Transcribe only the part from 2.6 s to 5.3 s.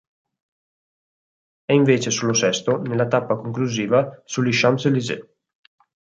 nella tappa conclusiva sugli Champs-Élysées.